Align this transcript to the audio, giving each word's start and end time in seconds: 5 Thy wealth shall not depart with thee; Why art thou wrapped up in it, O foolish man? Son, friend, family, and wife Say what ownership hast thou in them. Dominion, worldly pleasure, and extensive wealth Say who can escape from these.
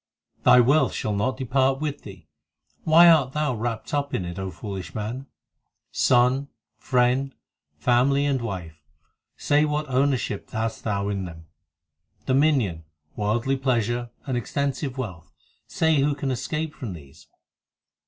5 0.45 0.45
Thy 0.45 0.59
wealth 0.59 0.93
shall 0.93 1.13
not 1.13 1.37
depart 1.37 1.79
with 1.79 2.01
thee; 2.01 2.27
Why 2.85 3.07
art 3.07 3.33
thou 3.33 3.53
wrapped 3.53 3.93
up 3.93 4.15
in 4.15 4.25
it, 4.25 4.39
O 4.39 4.49
foolish 4.49 4.95
man? 4.95 5.27
Son, 5.91 6.47
friend, 6.79 7.35
family, 7.77 8.25
and 8.25 8.41
wife 8.41 8.81
Say 9.37 9.63
what 9.63 9.87
ownership 9.87 10.49
hast 10.49 10.83
thou 10.85 11.09
in 11.09 11.25
them. 11.25 11.45
Dominion, 12.25 12.83
worldly 13.15 13.57
pleasure, 13.57 14.09
and 14.25 14.35
extensive 14.35 14.97
wealth 14.97 15.31
Say 15.67 15.97
who 15.99 16.15
can 16.15 16.31
escape 16.31 16.73
from 16.73 16.93
these. 16.93 17.27